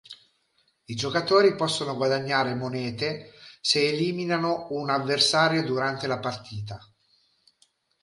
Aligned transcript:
I 0.85 0.95
giocatori 0.95 1.53
possono 1.55 1.95
guadagnare 1.95 2.55
monete 2.55 3.33
se 3.61 3.87
eliminano 3.87 4.65
un 4.71 4.89
avversario 4.89 5.63
durante 5.63 6.07
la 6.07 6.17
partita. 6.17 6.79